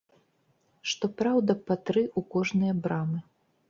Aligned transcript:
Што 0.93 1.05
праўда, 1.21 1.59
па 1.69 1.79
тры 1.87 2.03
ў 2.09 2.29
кожныя 2.37 2.73
брамы. 2.87 3.19